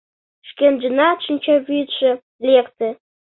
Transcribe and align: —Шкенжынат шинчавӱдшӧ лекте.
—Шкенжынат 0.49 1.17
шинчавӱдшӧ 1.25 2.09
лекте. 2.47 2.89